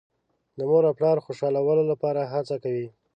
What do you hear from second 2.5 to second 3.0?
کوي.